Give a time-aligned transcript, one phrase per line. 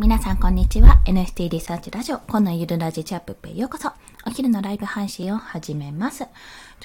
[0.00, 1.02] 皆さんこんにちは。
[1.04, 3.92] NFT リサーチラジオ、このゆるラジチャップへようこそ。
[4.26, 6.22] お昼のライブ配信を始めます。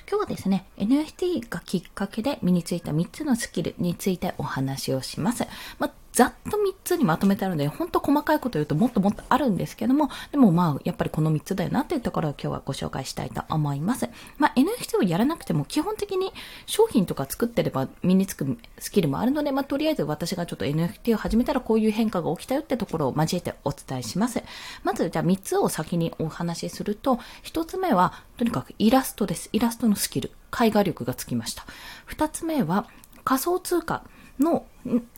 [0.05, 5.47] 今日はですね、NFT がきっかけで身についた3つのスキルについてお話をします。
[5.79, 14.07] まあざっと3つにまとめてあるので、ほんと細かいこと言うともっともっとあるんですけども、でもまあ、やっぱりこの3つだよなっていうところを今日はご紹介したいと思います。
[14.37, 16.31] まあ、NFT をやらなくても基本的に
[16.67, 24.41] 商品とか作ってれば身につくスキルもあるので、まあ、とりあえず私がちょっと NFT を始めたらこういう変化が起きたよってところを交えてお伝えします。
[24.83, 29.49] まず、じゃあ3つを先にお話しすると、1つ目は、とにかくイラストです。
[29.51, 30.31] イラストのスキル。
[30.57, 31.65] 絵画力がつきました。
[32.07, 32.87] 2つ目は、
[33.25, 34.03] 仮想通貨。
[34.39, 34.65] の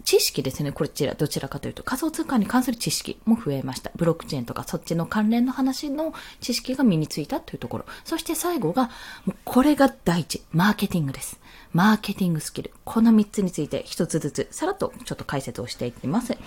[0.03, 0.71] 知識ですね。
[0.71, 3.91] こちら、どちらかというと、仮想通貨に関する知識も増えました。
[3.95, 7.85] ブロックチェーンとかそっちの関連の話の知識が身についたというところ。
[8.05, 8.89] そして最後が、
[9.43, 11.39] これが第一、マーケティングです。
[11.73, 12.71] マーケティングスキル。
[12.85, 16.37] この三つについて一つずつ、さらっとちょっと解説をしていきます。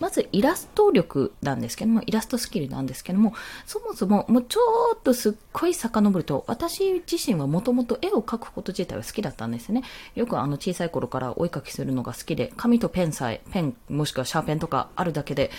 [0.00, 3.34] まずイラスト力なんですけども、イラストスキルなんですけども、
[3.66, 4.60] そもそももうちょ
[4.94, 9.82] っとすっごい遡ると、私自身はもともと絵を描くこと自体は好きだったんですね。
[10.14, 15.50] よくあの小さい頃からお絵描きするのが好きで、紙とペンさえ、ペンもしくはシャーペンとかあるだけで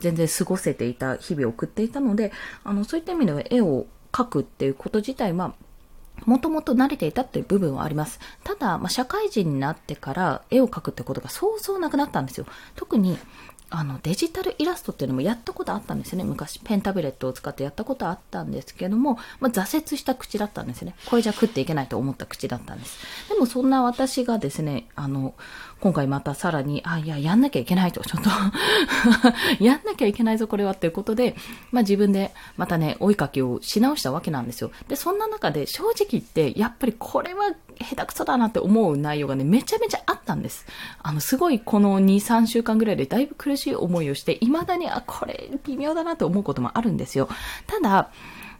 [0.00, 2.32] 全然過ごせていた日々を送っていたので、
[2.64, 5.54] あの、そういった意味では絵を描くっていうこと自体は、
[6.26, 8.20] もともと慣れていたっていう部分はあります。
[8.44, 12.46] ただ、まあ、社会人になってから絵を描くってことがそうそうなくなったんですよ。
[12.76, 13.18] 特に、
[13.76, 16.22] あのデジタルイラストっていうのもやったことあったんですね。
[16.22, 20.94] 昔ペンタブレットを使ってやったことあったんですけども、まあ、挫折した口だったんですね。
[21.06, 23.00] これじゃ食っていけないと思った口だったんです。
[23.28, 25.34] でもそんな私がですね、あの、
[25.80, 28.30] 今回またさらに、あ、いや、やんなきゃいけないと、ちょっと
[29.58, 31.34] やんなきゃいけないぞ、これはっていうことで、
[31.72, 34.70] まあ自分でまたね、追いかけをし直したわけなんですよ。
[34.86, 40.66] で、そんな中で正直言って、やっぱりこれは下手くそだなって思う内容がね、めちゃめちゃあったんです。
[41.02, 47.28] あの、すごいこの2、3週間ぐらいでだいぶ苦しい思いをして、未だに、あ、これ微妙だなと思うこともあるんですよ。
[47.66, 48.10] ただ、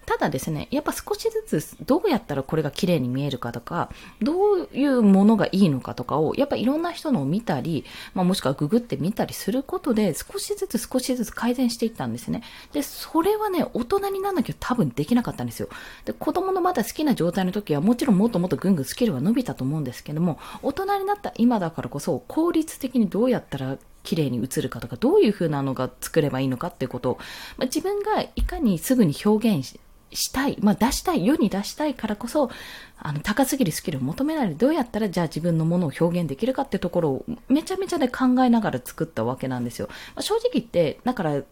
[0.06, 12.42] ただですね、やっぱ少しずつどうやったらこれが綺麗に見えるかとか、どういうものがいいのかとかを、やっぱいろんな人のを見たり、まあ、もしくはググってみたりすることで、少しずつ少しずつ改善していったんですね。
[12.72, 15.68] で、それはね、大人にならなきゃ多分できなかったんですよ。
[16.04, 27.18] で、子供のまだ好きな状態の時は、もちろんもっともっとぐんぐんスキルは伸びたと思うんですけども、大人になった今だからこそ、効率的にどうやったら綺麗に映るかとか、どういう風なのが作ればいいのかっていうことを、
[27.56, 29.78] まあ、自分がいかにすぐに表現
[30.14, 32.50] したい、まあ、出したい、世に出したいからこそ、
[32.98, 39.88] あの、高すぎるスキルを求めないで、どうやったらじゃあ自分のものを表現できるかってところを、めちゃめちゃね、考えながら作ったわけなんですよ。
[40.14, 41.42] まあ、正直言って、だから、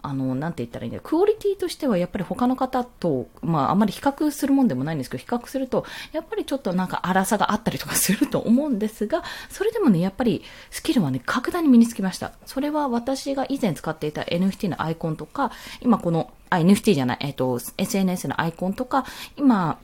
[0.00, 1.02] あの、なんて言ったらいいんだよ。
[1.04, 12.32] クオリティとしてはやっぱり他の方と、まああんまり比較するもんでもないんですけど、比較すると、やっぱりちょっとなんか荒さがあったりとかすると思うんですが、それでもね、やっぱりスキルはね、格段に身につきました。
[12.46, 19.04] それは私が以前使っていた NFT のアイコンとか、今この、あ、NFT じゃない、えっ、と、SNS のアイコンとか、
[19.36, 19.78] 今、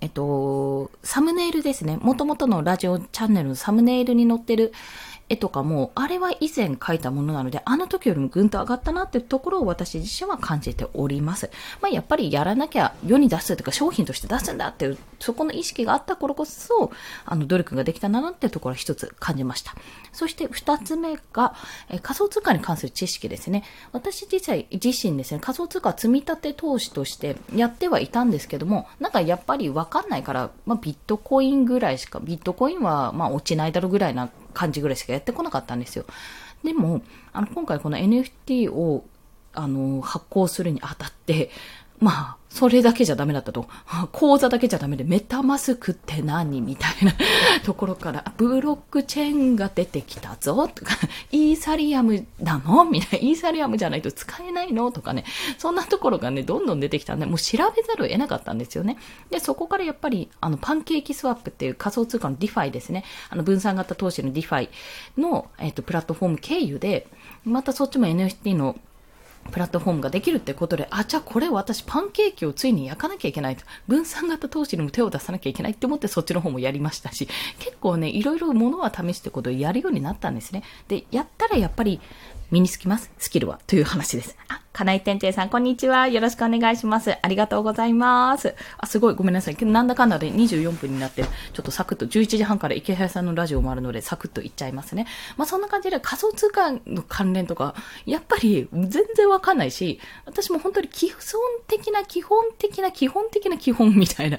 [0.00, 1.98] えっと、サムネイルですね。
[2.00, 4.72] 元々のラジオチャンネルのサムネイルに載ってる、
[5.30, 11.50] 絵とかも、あれは以前描いたものなので、あの時よりもぐんと上がったなっていうところを私自身は感じております。
[11.80, 16.90] まあ、やっぱりやらなきゃ世に出すというか商品として出すんだっていう、そこの意識があった頃こそ、
[17.24, 19.74] あの、努力ができたなっていうところは一つ感じました。
[20.12, 21.54] そして二つ目が、
[21.88, 23.62] え仮想通貨に関する知識ですね。
[23.92, 36.04] 私自体、自身ですね、仮想通貨積み立て投資としてやってはいたんですけども、なんかやっぱりわかんないから、まあ、ビットコインぐらいしか、ビットコインはまあ落ちないだろうぐらいな感じぐらいしかやってこなかったんですよ。
[36.64, 37.02] でも、
[37.32, 39.04] あの、今回この NFT を、
[39.52, 41.50] あの、発行するにあたって、
[42.00, 43.68] まあ、それだけじゃダメだったと。
[44.10, 46.60] 講座だけじゃダメで、 MetaMask って何？
[46.60, 47.14] みたいな。
[47.64, 50.66] ところから、ブロックチェーンが出てきたぞ。
[50.66, 50.96] とか、
[51.30, 52.84] イーサリアムなの？
[52.84, 54.90] みたいな、イーサリアムじゃないと使えないの？
[54.90, 55.24] とかね、
[55.58, 58.96] そんなところがね、どんどん出てきたんで、もう調べざるを得なかったんですよね。
[59.30, 63.04] で、そこからやっぱり、あの、 PancakeSwap っていう仮想通貨の DeFi ですね。
[63.28, 64.68] あの、分散型投資の DeFi
[65.18, 67.06] の、えっ、と、プラットフォーム経由で、
[67.44, 68.76] またそっちも NFT の
[69.50, 73.64] プラットフォームができるってことで、あ、じゃあこれ私パンケーキをついに焼かなきゃいけないと。
[73.88, 77.28] 分散型投資にも手を出さなきゃいけないって思ってそっちの方もやりましたし、
[77.58, 80.62] 結構ね、いろいろものは試してことをやるようになったんですね。
[80.88, 82.00] で、やったらやっぱり
[82.50, 83.10] 身につきます？
[83.18, 83.60] スキルは？
[83.66, 84.36] という話です。
[84.48, 86.08] あ、金井天帝さん、こんにちは。
[86.08, 87.14] よろしくお願いします。
[87.20, 88.54] ありがとうございます。
[88.78, 89.14] あ、すごい。
[89.14, 89.56] ごめんなさい。
[89.66, 95.06] なんだかんだで24分になって、ちょっとサクッと、11時半から池原さんのラジオもあるので、サクッと行っちゃいますね。
[95.36, 97.74] まあ、そんな感じで仮想通貨の関連とか、
[98.06, 101.20] やっぱり全然わかんないし、私も本当に基本
[101.68, 104.38] 的な、基本的な、基本的な基本みたいな、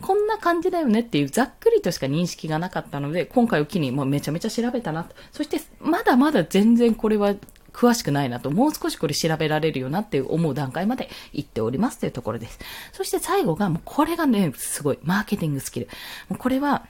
[0.00, 5.14] こんな感じだよねっていうざっくりとしか認識がなかったので、今回を機にもうめちゃめちゃ調べたなと。
[5.32, 7.34] そして、まだまだ全然これは
[7.72, 12.58] 詳しくないなと、もう少しこれ調べられるよなっていう思う段階まで行っておりますというところです。
[12.92, 15.88] そして最後が、もうこれがね、すごい、マーケティングスキル。
[16.28, 16.86] もうこれは、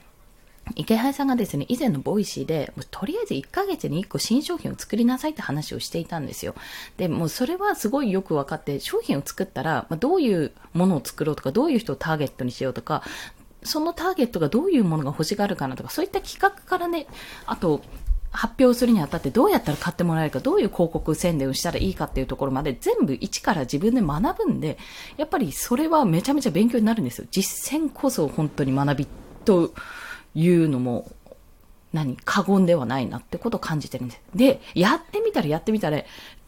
[0.75, 6.55] 池原さんがですね、以前の Voicy で、もうとりあえず1ヶ月に1個新商品を作りなさいって話をしていたんですよ。
[6.95, 13.03] で、もうそれはすごいよく分かって、商品を作ったら、まあ、どういうものを作ろうとか、どういう人をターゲットにしようとか、
[13.63, 17.07] そのターゲットがどういうものが欲しがるかなとか、そういった企画からね、
[17.45, 17.81] あと、
[18.33, 24.77] 発表するにあたってどうやったら買ってもらえるか、どういう広告宣伝をしたらいいかっていうところまで全部一から自分で学ぶんで、
[25.17, 27.27] やっぱりそれはめちゃめちゃ勉強になるんですよ。
[27.31, 29.07] 実践こそ本当に学び
[29.45, 29.73] と
[30.33, 31.11] いうのも、
[31.93, 34.21] 何過言ではないなってことを感じてるんです。
[34.33, 36.01] で、やってみたらやってみたら、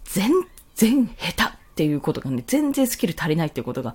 [0.06, 0.32] 全
[0.74, 3.94] 然下手っていうことがね、全然スキル足りないっていうことが、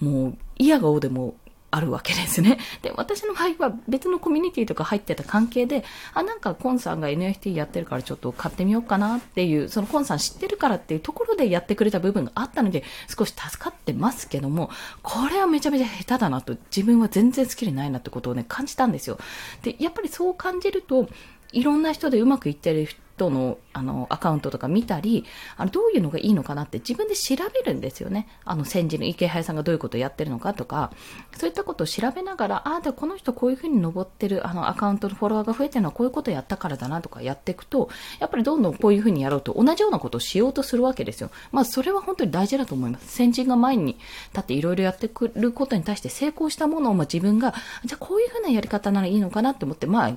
[0.00, 1.34] もう、嫌がおでも
[1.72, 2.58] あるわけですね。
[2.82, 14.70] で、私の場合は別のコミュニティとか入ってた関係で、あ、なんかコンさんが NFT やってるからちょっと買ってみようかなっていう、そのコンさん知ってるからっていうところでやってくれた部分があったので、少し助かってますけども、
[15.02, 19.18] これはめちゃめちゃ下手だなと、自分は全然スキルないなってことをね、感じたんですよ。
[19.62, 21.08] で、やっぱりそう感じると、
[21.52, 25.24] いろんな人でうまくいってる人のあのアカウントとか見たり、
[25.56, 28.28] あのどういうのがいいのかなって自分で調べるんですよね。
[28.44, 30.92] あの先人の池原さんがどういうことをやってるのかとか、
[31.36, 37.88] そういったことを調べながら、ああ、でこの人こういうふうに登ってるあのアカウントのフォロワーが増えてるのはこういうことをやったからだなとかやっていくと、
[38.18, 41.30] やっぱりどんどんこういうふうにやろうと同じようなことをしようとするわけですよ。
[41.50, 43.08] まあそれは本当に大事だと思います。
[43.08, 43.96] 先人が前に
[44.32, 47.54] 立っていろいろやってくることに対して成功したものをまあ自分が、
[47.84, 50.12] じゃあこういうふうなやり方ならいいのかなって思って、まあ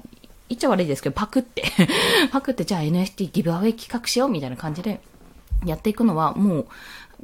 [0.50, 1.64] 言っちゃ悪いですけど、パクって
[2.32, 5.02] パクってじゃあ NFT ギブアウェイ企画しようみたいな感じで
[5.66, 6.68] やっていくのはもう、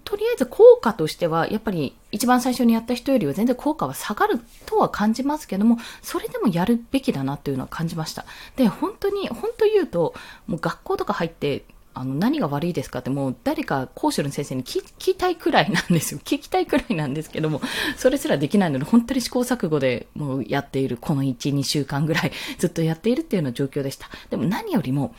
[0.04, 8.26] とりあえず効果としては、やっぱり一番最初にやった人よりは全然効果は下がるとは感じますけども、それでもやるべきだなというのは感じました。
[8.56, 10.14] で、本当に、本当言うと、
[10.48, 16.20] もう学校とか入って、あの、何が悪いですかってもう誰か講師の先生に聞きたいくらいなんですよ。
[16.20, 17.62] 聞きたいくらいなんですけども、
[17.98, 24.10] それすらできないので、本当に試行錯誤でもうやっている、この1、2週間ぐらいずっとやっているっていうような状況でした。
[24.30, 25.14] でも何よりも、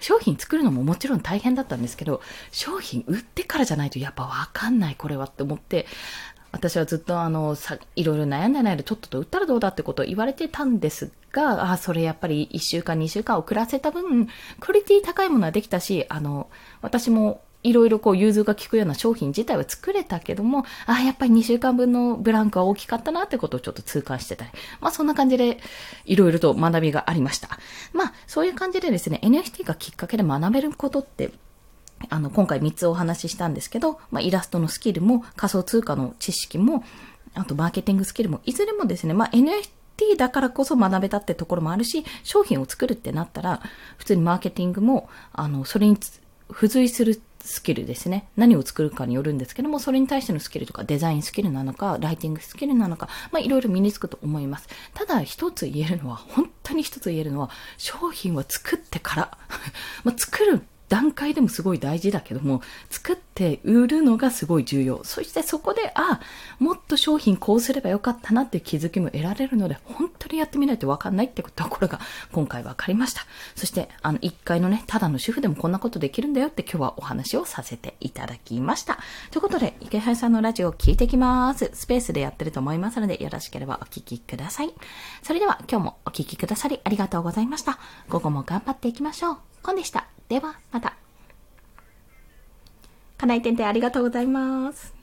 [0.00, 2.20] 商品作るのももちろん大変だったんですけど、
[2.52, 5.86] 商品売ってからじゃないとやっぱわかんないこれはって思って、
[6.58, 14.26] 私はずっとあの、さ、いろいろ悩んでないで、ちょっとと売ったらどうだってことを言われてたんですが、あ、それやっぱり1週間、2週間遅らせた分、
[14.58, 16.50] クオリティ高いものはできたし、あの、
[16.82, 24.50] 私もいろいろこう融通が利くような商品自体は作れたけども、あ、やっぱり2週間分のブランクは大きかったなってことをちょっと痛感してたり。
[24.80, 25.58] まあそんな感じで
[26.06, 27.50] いろいろと学びがありました。
[27.92, 31.30] まあそういう感じでですね、NFT がきっかけで学べることって
[32.08, 36.84] あの、今回3つお話ししたんですけど、まあ、イラストのスキルも、仮想通貨の知識も、
[37.34, 43.60] あと、マーケティングスキルも、いずれもですね、まあ、NFT だからこそ学べたってところもあるし、商品を作るってなったら、
[43.96, 45.96] 普通にマーケティングも、あの、それに
[46.50, 48.28] 付随するスキルですね。
[48.36, 54.68] 何を作るかによるんですけども、それに対してのスキルとかデザインスキルなのか、ライティングスキルなのか、まあいろいろ身につくと思います。
[54.94, 59.38] ただ一つ言えるのは、本当に一つ言えるのは、商品は作ってから
[60.04, 65.02] まあ作る段階でもすごい大事だけども、作って売るのがすごい重要。
[65.04, 66.20] そしてそこで、あ、
[66.58, 72.00] もっと商品こうすればよかったなって気づきも得られるので、本当にやってみないとわかんないってところが
[72.32, 73.26] 今回わかりました。
[73.54, 78.98] そして、あの、一回のね、ただの主婦でもこんなことできるんだよって今日はお話をさせていただきました。
[79.30, 81.70] ということで、池原さんのラジオを聞いてきます。
[81.74, 84.72] スペースでやってると思いますので、よろしければお聞きください。
[85.22, 87.78] それでは今日もお聞きくださりありがとうございました。
[88.08, 89.36] 午後も頑張っていきましょう。
[89.62, 90.17] コンでした。
[90.28, 90.94] では、また。
[93.16, 94.97] かなえてんてありがとうございます。